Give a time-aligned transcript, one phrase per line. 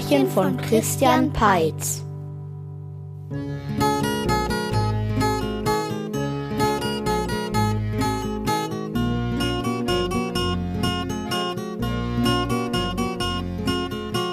[0.00, 2.02] Märchen von Christian Peitz.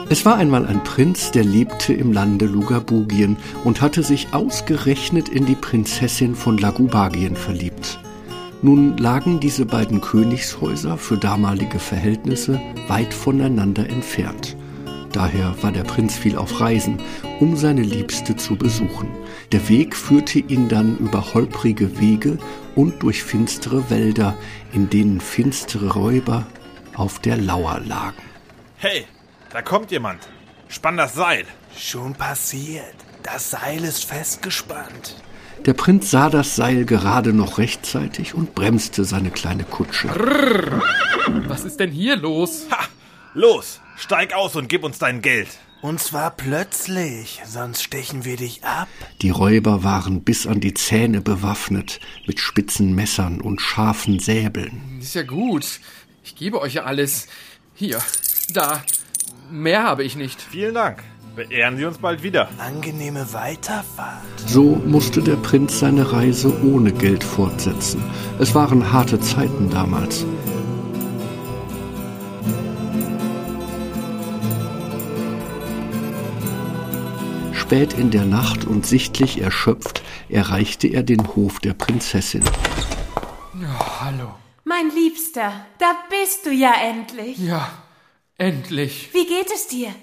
[0.10, 5.46] Es war einmal ein Prinz, der lebte im Lande Lugabugien und hatte sich ausgerechnet in
[5.46, 8.00] die Prinzessin von Lagubagien verliebt.
[8.62, 14.57] Nun lagen diese beiden Königshäuser für damalige Verhältnisse weit voneinander entfernt.
[15.12, 16.98] Daher war der Prinz viel auf Reisen,
[17.40, 19.10] um seine Liebste zu besuchen.
[19.52, 22.38] Der Weg führte ihn dann über holprige Wege
[22.76, 24.38] und durch finstere Wälder,
[24.74, 26.46] in denen finstere Räuber
[26.96, 28.22] auf der Lauer lagen.
[28.78, 29.06] Hey,
[29.52, 30.28] da kommt jemand.
[30.68, 31.46] Spann das Seil.
[31.76, 32.96] Schon passiert.
[33.24, 35.16] Das Seil ist festgespannt.
[35.66, 40.10] Der Prinz sah das Seil gerade noch rechtzeitig und bremste seine kleine Kutsche.
[41.48, 42.68] Was ist denn hier los?
[42.70, 42.86] Ha!
[43.34, 45.50] Los, steig aus und gib uns dein Geld.
[45.82, 48.88] Und zwar plötzlich, sonst stechen wir dich ab.
[49.22, 55.00] Die Räuber waren bis an die Zähne bewaffnet, mit spitzen Messern und scharfen Säbeln.
[55.00, 55.80] Ist ja gut.
[56.24, 57.28] Ich gebe euch ja alles.
[57.76, 58.02] Hier,
[58.52, 58.84] da.
[59.52, 60.42] Mehr habe ich nicht.
[60.42, 61.04] Vielen Dank.
[61.36, 62.50] Beehren Sie uns bald wieder.
[62.58, 64.24] Angenehme Weiterfahrt.
[64.48, 68.02] So musste der Prinz seine Reise ohne Geld fortsetzen.
[68.40, 70.26] Es waren harte Zeiten damals.
[77.68, 82.42] Spät in der Nacht und sichtlich erschöpft erreichte er den Hof der Prinzessin.
[83.62, 84.34] Ja, hallo.
[84.64, 87.38] Mein Liebster, da bist du ja endlich.
[87.38, 87.70] Ja,
[88.38, 89.10] endlich.
[89.14, 89.94] Wie geht es dir?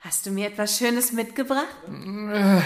[0.00, 1.68] Hast du mir etwas Schönes mitgebracht?
[2.32, 2.60] Äh,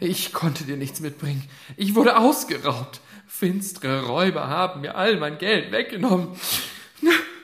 [0.00, 1.48] Ich konnte dir nichts mitbringen.
[1.76, 3.00] Ich wurde ausgeraubt.
[3.28, 6.30] Finstere Räuber haben mir all mein Geld weggenommen.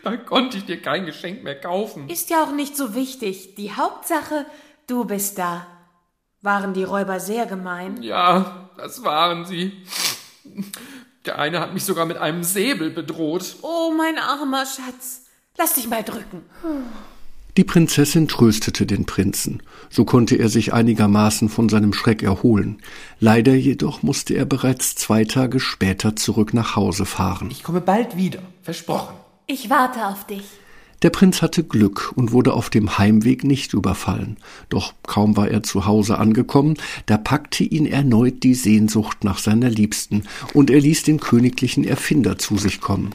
[0.02, 2.08] Da konnte ich dir kein Geschenk mehr kaufen.
[2.08, 3.54] Ist ja auch nicht so wichtig.
[3.54, 4.46] Die Hauptsache,
[4.88, 5.64] du bist da.
[6.40, 8.00] Waren die Räuber sehr gemein?
[8.02, 9.72] Ja, das waren sie.
[11.24, 13.56] Der eine hat mich sogar mit einem Säbel bedroht.
[13.62, 15.24] Oh, mein armer Schatz.
[15.56, 16.42] Lass dich mal drücken.
[17.56, 19.64] Die Prinzessin tröstete den Prinzen.
[19.90, 22.80] So konnte er sich einigermaßen von seinem Schreck erholen.
[23.18, 27.50] Leider jedoch musste er bereits zwei Tage später zurück nach Hause fahren.
[27.50, 28.42] Ich komme bald wieder.
[28.62, 29.16] Versprochen.
[29.48, 30.44] Ich warte auf dich.
[31.02, 34.36] Der Prinz hatte Glück und wurde auf dem Heimweg nicht überfallen.
[34.68, 36.74] Doch kaum war er zu Hause angekommen,
[37.06, 42.38] da packte ihn erneut die Sehnsucht nach seiner Liebsten, und er ließ den königlichen Erfinder
[42.38, 43.14] zu sich kommen.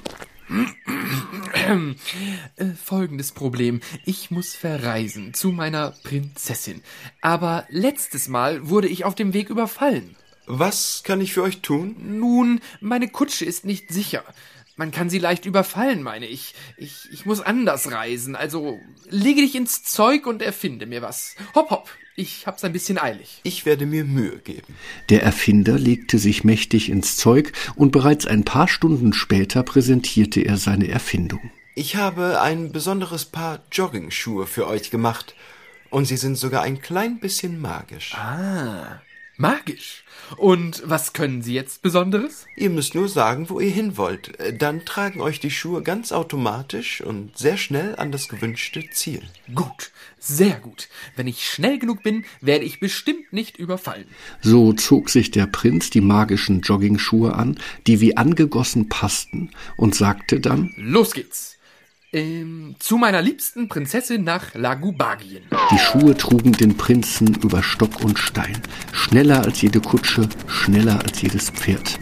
[2.56, 3.82] Äh, folgendes Problem.
[4.06, 6.82] Ich muss verreisen zu meiner Prinzessin.
[7.22, 10.16] Aber letztes Mal wurde ich auf dem Weg überfallen.
[10.46, 11.96] Was kann ich für euch tun?
[12.20, 14.24] Nun, meine Kutsche ist nicht sicher.
[14.76, 16.56] Man kann sie leicht überfallen, meine ich.
[16.78, 18.36] Ich, ich muss anders reisen.
[18.36, 18.80] Also
[19.10, 21.36] lege dich ins Zeug und erfinde mir was.
[21.54, 21.90] Hopp, hopp.
[22.16, 23.40] Ich hab's ein bisschen eilig.
[23.44, 24.76] Ich werde mir Mühe geben.
[25.10, 30.58] Der Erfinder legte sich mächtig ins Zeug, und bereits ein paar Stunden später präsentierte er
[30.58, 31.52] seine Erfindung.
[31.76, 35.36] Ich habe ein besonderes Paar Joggingschuhe für euch gemacht.
[35.90, 38.16] Und sie sind sogar ein klein bisschen magisch.
[38.16, 39.02] Ah,
[39.38, 40.03] magisch.
[40.38, 42.46] Und was können Sie jetzt Besonderes?
[42.56, 44.40] Ihr müsst nur sagen, wo ihr hin wollt.
[44.40, 49.22] Äh, Dann tragen euch die Schuhe ganz automatisch und sehr schnell an das gewünschte Ziel.
[49.54, 50.90] Gut, sehr gut.
[51.16, 54.06] Wenn ich schnell genug bin, werde ich bestimmt nicht überfallen.
[54.42, 60.40] So zog sich der Prinz die magischen Joggingschuhe an, die wie angegossen passten, und sagte
[60.40, 61.58] dann Los geht's.
[62.14, 65.42] Ähm, zu meiner liebsten Prinzessin nach Lagubagien.
[65.72, 71.24] Die Schuhe trugen den Prinzen über Stock und Stein, schneller als jede Kutsche, schneller als
[71.24, 71.98] jedes Pferd.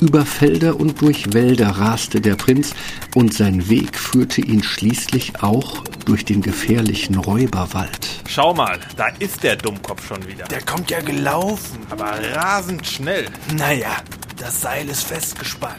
[0.00, 2.74] Über Felder und durch Wälder raste der Prinz,
[3.14, 8.08] und sein Weg führte ihn schließlich auch durch den gefährlichen Räuberwald.
[8.28, 10.44] Schau mal, da ist der Dummkopf schon wieder.
[10.46, 11.78] Der kommt ja gelaufen.
[11.88, 13.26] Aber rasend schnell.
[13.56, 13.98] Naja,
[14.36, 15.76] das Seil ist festgespannt.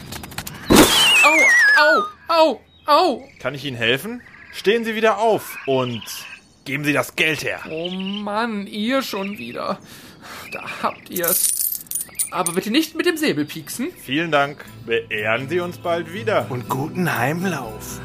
[0.70, 1.36] Au,
[1.82, 2.02] au,
[2.34, 3.28] au, au.
[3.38, 4.22] Kann ich Ihnen helfen?
[4.52, 6.02] Stehen Sie wieder auf und
[6.64, 7.60] geben Sie das Geld her.
[7.70, 9.78] Oh Mann, ihr schon wieder.
[10.52, 11.80] Da habt ihr's.
[12.30, 13.88] Aber bitte nicht mit dem Säbel pieksen.
[14.02, 14.64] Vielen Dank.
[14.86, 16.46] Beehren Sie uns bald wieder.
[16.50, 18.00] Und guten Heimlauf.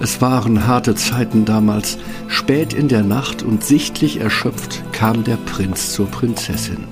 [0.00, 1.98] Es waren harte Zeiten damals.
[2.28, 6.88] Spät in der Nacht und sichtlich erschöpft kam der Prinz zur Prinzessin.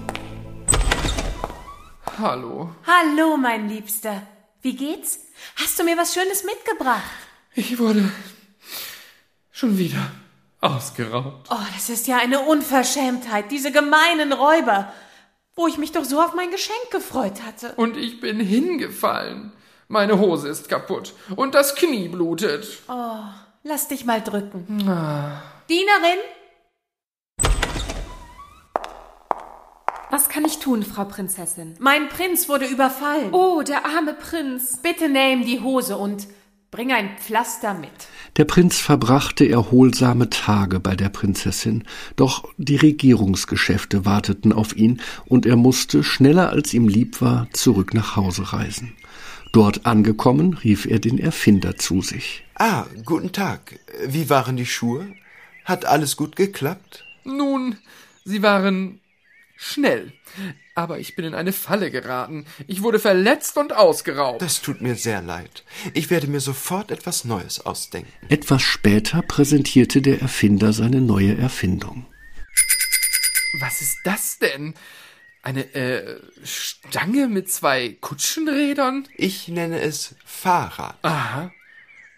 [2.16, 2.70] Hallo.
[2.86, 4.22] Hallo, mein Liebster.
[4.62, 5.18] Wie geht's?
[5.56, 7.02] Hast du mir was Schönes mitgebracht?
[7.56, 8.08] Ich wurde
[9.50, 10.12] schon wieder
[10.60, 11.48] ausgeraubt.
[11.50, 14.92] Oh, das ist ja eine Unverschämtheit, diese gemeinen Räuber,
[15.56, 17.72] wo ich mich doch so auf mein Geschenk gefreut hatte.
[17.74, 19.52] Und ich bin hingefallen.
[19.88, 22.68] Meine Hose ist kaputt und das Knie blutet.
[22.86, 23.24] Oh,
[23.64, 24.64] lass dich mal drücken.
[25.68, 26.20] Dienerin?
[30.16, 31.74] Was kann ich tun, Frau Prinzessin?
[31.78, 33.34] Mein Prinz wurde überfallen.
[33.34, 34.78] Oh, der arme Prinz.
[34.82, 36.26] Bitte nähm die Hose und
[36.70, 37.90] bring ein Pflaster mit.
[38.38, 41.84] Der Prinz verbrachte erholsame Tage bei der Prinzessin,
[42.16, 47.92] doch die Regierungsgeschäfte warteten auf ihn, und er musste, schneller als ihm lieb war, zurück
[47.92, 48.94] nach Hause reisen.
[49.52, 52.42] Dort angekommen, rief er den Erfinder zu sich.
[52.54, 53.78] Ah, guten Tag.
[54.06, 55.08] Wie waren die Schuhe?
[55.66, 57.04] Hat alles gut geklappt?
[57.24, 57.76] Nun,
[58.24, 58.98] sie waren
[59.56, 60.12] schnell.
[60.74, 62.46] Aber ich bin in eine Falle geraten.
[62.66, 64.42] Ich wurde verletzt und ausgeraubt.
[64.42, 65.64] Das tut mir sehr leid.
[65.94, 68.12] Ich werde mir sofort etwas Neues ausdenken.
[68.28, 72.06] Etwas später präsentierte der Erfinder seine neue Erfindung.
[73.60, 74.74] Was ist das denn?
[75.42, 79.08] Eine äh, Stange mit zwei Kutschenrädern?
[79.16, 80.98] Ich nenne es Fahrrad.
[81.02, 81.52] Aha.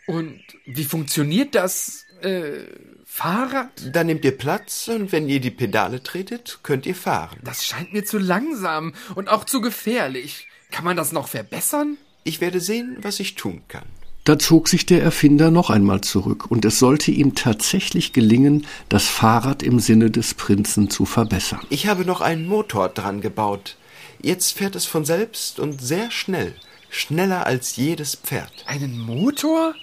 [0.06, 2.66] Und wie funktioniert das äh,
[3.04, 3.70] Fahrrad?
[3.92, 7.38] Da nehmt ihr Platz und wenn ihr die Pedale tretet, könnt ihr fahren.
[7.42, 10.46] Das scheint mir zu langsam und auch zu gefährlich.
[10.70, 11.96] Kann man das noch verbessern?
[12.24, 13.86] Ich werde sehen, was ich tun kann.
[14.24, 19.06] Da zog sich der Erfinder noch einmal zurück, und es sollte ihm tatsächlich gelingen, das
[19.06, 21.60] Fahrrad im Sinne des Prinzen zu verbessern.
[21.70, 23.76] Ich habe noch einen Motor dran gebaut.
[24.20, 26.54] Jetzt fährt es von selbst und sehr schnell.
[26.90, 28.52] Schneller als jedes Pferd.
[28.66, 29.74] Einen Motor?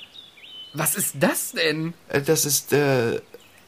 [0.75, 1.93] Was ist das denn?
[2.09, 3.21] Äh, Das ist äh,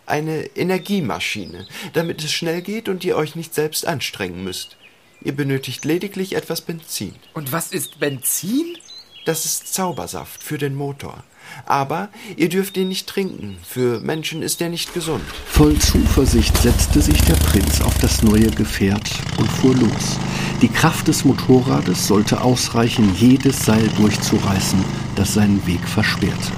[0.06, 4.78] eine Energiemaschine, damit es schnell geht und ihr euch nicht selbst anstrengen müsst.
[5.22, 7.16] Ihr benötigt lediglich etwas Benzin.
[7.34, 8.78] Und was ist Benzin?
[9.26, 11.24] Das ist Zaubersaft für den Motor.
[11.66, 13.58] Aber ihr dürft ihn nicht trinken.
[13.66, 15.24] Für Menschen ist er nicht gesund.
[15.48, 20.18] Voll Zuversicht setzte sich der Prinz auf das neue Gefährt und fuhr los.
[20.62, 24.84] Die Kraft des Motorrades sollte ausreichen, jedes Seil durchzureißen,
[25.16, 26.52] das seinen Weg versperrte.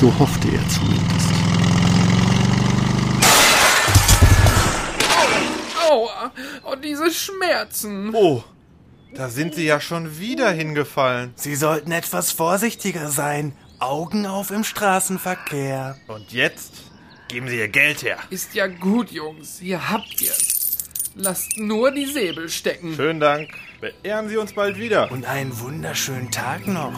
[0.00, 1.28] So hoffte er zumindest.
[5.90, 6.30] Aua!
[6.62, 8.14] Oh, diese Schmerzen!
[8.14, 8.44] Oh,
[9.12, 11.32] da sind sie ja schon wieder hingefallen.
[11.34, 13.56] Sie sollten etwas vorsichtiger sein.
[13.80, 15.96] Augen auf im Straßenverkehr.
[16.06, 16.74] Und jetzt
[17.26, 18.18] geben Sie Ihr Geld her.
[18.30, 19.58] Ist ja gut, Jungs.
[19.58, 20.78] Hier habt ihr's.
[21.16, 22.94] Lasst nur die Säbel stecken.
[22.94, 23.50] Schönen Dank.
[23.80, 25.10] Beehren Sie uns bald wieder.
[25.10, 26.92] Und einen wunderschönen Tag noch.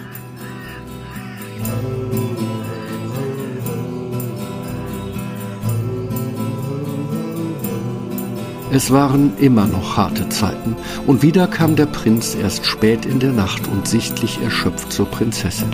[8.72, 10.76] Es waren immer noch harte Zeiten,
[11.08, 15.72] und wieder kam der Prinz erst spät in der Nacht und sichtlich erschöpft zur Prinzessin.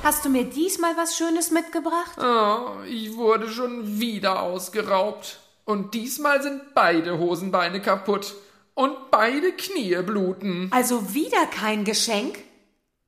[0.00, 2.16] Hast du mir diesmal was Schönes mitgebracht?
[2.18, 5.40] Oh, ich wurde schon wieder ausgeraubt.
[5.64, 8.36] Und diesmal sind beide Hosenbeine kaputt.
[8.74, 10.68] Und beide Knie bluten.
[10.70, 12.38] Also wieder kein Geschenk?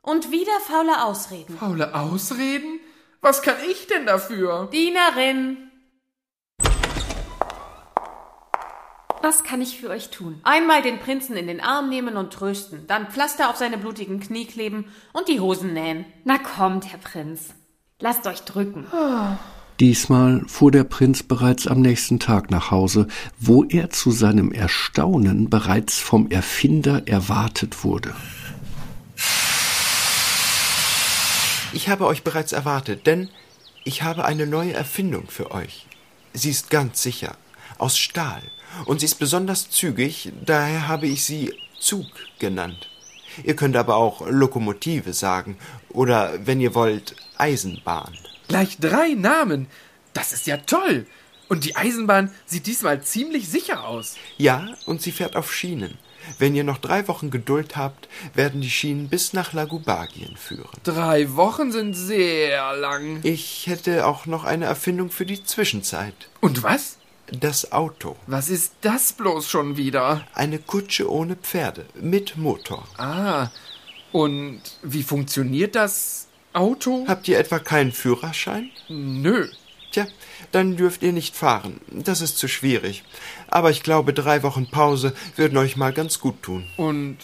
[0.02, 1.56] Und wieder faule Ausreden.
[1.58, 2.80] Faule Ausreden?
[3.20, 4.68] Was kann ich denn dafür?
[4.72, 5.65] Dienerin,
[9.22, 10.40] Was kann ich für euch tun?
[10.44, 14.46] einmal den Prinzen in den Arm nehmen und trösten, dann Pflaster auf seine blutigen Knie
[14.46, 16.04] kleben und die Hosen nähen.
[16.24, 17.54] Na kommt, Herr Prinz.
[17.98, 18.86] Lasst euch drücken.
[19.80, 25.50] Diesmal fuhr der Prinz bereits am nächsten Tag nach Hause, wo er zu seinem Erstaunen
[25.50, 28.14] bereits vom Erfinder erwartet wurde.
[31.72, 33.28] Ich habe euch bereits erwartet, denn
[33.84, 35.86] ich habe eine neue Erfindung für euch.
[36.32, 37.36] Sie ist ganz sicher,
[37.78, 38.42] aus Stahl,
[38.84, 42.06] und sie ist besonders zügig, daher habe ich sie Zug
[42.38, 42.88] genannt.
[43.44, 45.58] Ihr könnt aber auch Lokomotive sagen,
[45.90, 48.16] oder wenn ihr wollt, Eisenbahn.
[48.48, 49.66] Gleich drei Namen.
[50.12, 51.06] Das ist ja toll.
[51.48, 54.16] Und die Eisenbahn sieht diesmal ziemlich sicher aus.
[54.36, 55.98] Ja, und sie fährt auf Schienen.
[56.38, 60.68] Wenn ihr noch drei Wochen Geduld habt, werden die Schienen bis nach Lagubagien führen.
[60.82, 63.20] Drei Wochen sind sehr lang.
[63.22, 66.14] Ich hätte auch noch eine Erfindung für die Zwischenzeit.
[66.40, 66.98] Und was?
[67.32, 68.16] Das Auto.
[68.26, 70.26] Was ist das bloß schon wieder?
[70.34, 72.86] Eine Kutsche ohne Pferde, mit Motor.
[72.98, 73.48] Ah,
[74.12, 77.04] und wie funktioniert das Auto?
[77.08, 78.70] Habt ihr etwa keinen Führerschein?
[78.88, 79.48] Nö.
[79.90, 80.06] Tja,
[80.52, 81.80] dann dürft ihr nicht fahren.
[81.90, 83.02] Das ist zu schwierig.
[83.48, 86.66] Aber ich glaube, drei Wochen Pause würden euch mal ganz gut tun.
[86.76, 87.18] Und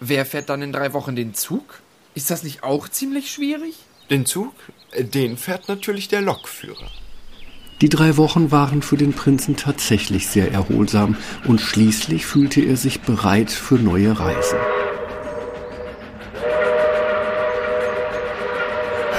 [0.00, 1.80] wer fährt dann in drei Wochen den Zug?
[2.14, 3.74] Ist das nicht auch ziemlich schwierig?
[4.10, 4.54] Den Zug,
[4.92, 6.90] äh, den fährt natürlich der Lokführer.
[7.80, 13.02] Die drei Wochen waren für den Prinzen tatsächlich sehr erholsam, und schließlich fühlte er sich
[13.02, 14.58] bereit für neue Reisen.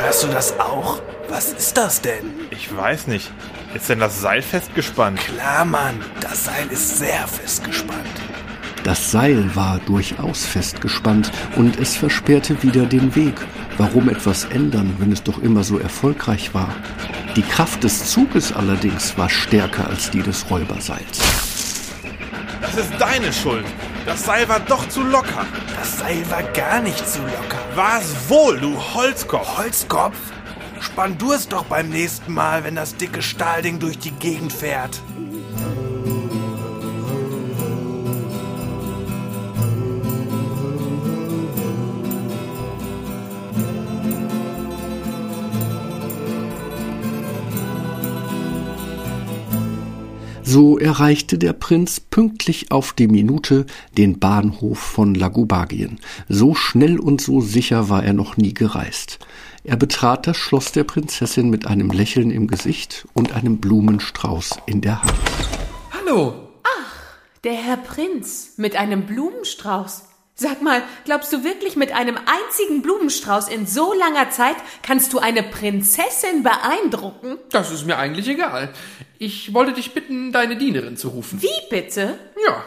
[0.02, 1.02] Hörst du das auch?
[1.30, 2.26] Was ist das denn?
[2.50, 3.32] Ich weiß nicht.
[3.74, 5.20] Ist denn das Seil festgespannt?
[5.20, 5.96] Klar, Mann.
[6.20, 8.00] Das Seil ist sehr festgespannt.
[8.84, 13.36] Das Seil war durchaus festgespannt und es versperrte wieder den Weg.
[13.78, 16.74] Warum etwas ändern, wenn es doch immer so erfolgreich war?
[17.36, 21.20] Die Kraft des Zuges allerdings war stärker als die des Räuberseils.
[22.62, 23.66] Das ist deine Schuld.
[24.06, 25.46] Das Seil war doch zu locker.
[25.78, 27.60] Das Seil war gar nicht zu locker.
[27.76, 29.58] War es wohl, du Holzkopf.
[29.58, 30.18] Holzkopf?
[30.82, 35.02] Spann du es doch beim nächsten Mal, wenn das dicke Stahlding durch die Gegend fährt.
[50.52, 56.00] So erreichte der Prinz pünktlich auf die Minute den Bahnhof von Lagubagien.
[56.28, 59.20] So schnell und so sicher war er noch nie gereist.
[59.64, 64.82] Er betrat das Schloss der Prinzessin mit einem Lächeln im Gesicht und einem Blumenstrauß in
[64.82, 65.14] der Hand.
[65.92, 66.34] Hallo.
[67.44, 70.09] Der Herr Prinz mit einem Blumenstrauß.
[70.42, 75.20] Sag mal, glaubst du wirklich, mit einem einzigen Blumenstrauß in so langer Zeit kannst du
[75.20, 77.38] eine Prinzessin beeindrucken?
[77.52, 78.74] Das ist mir eigentlich egal.
[79.18, 81.42] Ich wollte dich bitten, deine Dienerin zu rufen.
[81.42, 82.18] Wie bitte?
[82.48, 82.64] Ja,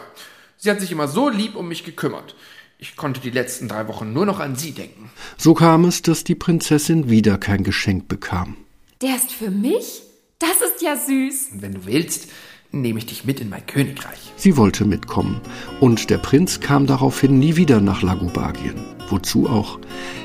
[0.55, 2.35] sie hat sich immer so lieb um mich gekümmert.
[2.77, 5.09] Ich konnte die letzten drei Wochen nur noch an sie denken.
[5.37, 8.55] So kam es, dass die Prinzessin wieder kein Geschenk bekam.
[9.01, 10.03] Der ist für mich?
[10.37, 11.53] Das ist ja süß.
[11.53, 12.29] Wenn du willst,
[12.73, 14.33] nehme ich dich mit in mein Königreich.
[14.35, 15.39] Sie wollte mitkommen,
[15.79, 18.75] und der Prinz kam daraufhin nie wieder nach Lagubagien.
[19.09, 19.79] Wozu auch?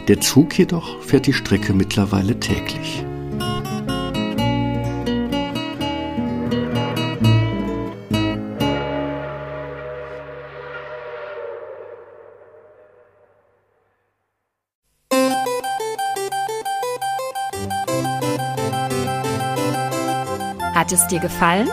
[0.09, 3.05] Der Zug jedoch fährt die Strecke mittlerweile täglich.
[20.75, 21.69] Hat es dir gefallen?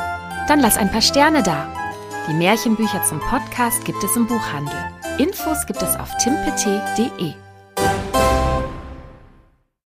[0.47, 1.67] Dann lass ein paar Sterne da.
[2.27, 4.77] Die Märchenbücher zum Podcast gibt es im Buchhandel.
[5.17, 7.44] Infos gibt es auf timpet.de.